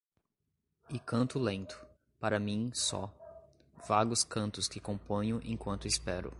[0.89, 1.79] e canto lento,
[2.19, 3.13] para mim só,
[3.87, 6.29] vagos cantos que componho enquanto espero.